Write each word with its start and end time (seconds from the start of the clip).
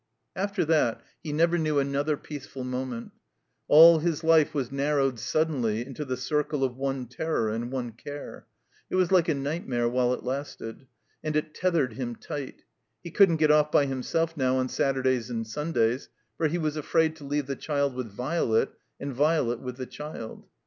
After 0.35 0.65
that 0.65 0.99
he 1.21 1.31
never 1.31 1.59
knew 1.59 1.77
another 1.77 2.17
peaceful 2.17 2.63
mo 2.63 2.85
ment. 2.85 3.11
All 3.67 3.99
his 3.99 4.23
life 4.23 4.51
was 4.51 4.71
narrowed 4.71 5.19
suddenly 5.19 5.85
into 5.85 6.03
the 6.05 6.17
circle 6.17 6.63
of 6.63 6.75
one 6.75 7.05
terror 7.05 7.49
and 7.49 7.71
one 7.71 7.91
care. 7.91 8.47
It 8.89 8.95
was 8.95 9.11
like 9.11 9.29
a 9.29 9.35
night 9.35 9.67
mare 9.67 9.87
while 9.87 10.11
it 10.15 10.23
lasted. 10.23 10.87
And 11.23 11.35
it 11.35 11.53
tethered 11.53 11.93
him 11.93 12.15
tight. 12.15 12.63
He 13.03 13.11
couldn't 13.11 13.35
get 13.37 13.51
oflf 13.51 13.71
by 13.71 13.85
himself 13.85 14.35
now 14.35 14.57
on 14.57 14.69
Saturdays 14.69 15.29
and 15.29 15.45
Sundays, 15.45 16.09
for 16.35 16.47
he 16.47 16.57
was 16.57 16.75
afraid 16.75 17.15
to 17.17 17.23
leave 17.23 17.45
the 17.45 17.55
child 17.55 17.93
with 17.93 18.07
Violet 18.09 18.69
and 18.99 19.13
Violet 19.13 19.59
with 19.59 19.77
the 19.77 19.85
child. 19.85 20.47